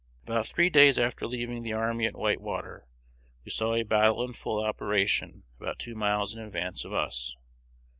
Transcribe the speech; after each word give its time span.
"About 0.23 0.47
three 0.47 0.71
days 0.71 0.97
after 0.97 1.27
leaving 1.27 1.61
the 1.61 1.73
army 1.73 2.07
at 2.07 2.15
Whitewater, 2.17 2.87
we 3.45 3.51
saw 3.51 3.75
a 3.75 3.83
battle 3.83 4.23
in 4.23 4.33
full 4.33 4.59
operation 4.65 5.43
about 5.59 5.77
two 5.77 5.93
miles 5.93 6.33
in 6.33 6.41
advance 6.41 6.83
of 6.83 6.91
us. 6.91 7.35